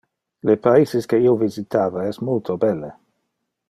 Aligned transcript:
Le 0.49 0.55
paises 0.67 1.05
que 1.11 1.19
io 1.27 1.35
visitava 1.43 2.09
es 2.15 2.21
multo 2.31 2.61
belle. 2.67 2.95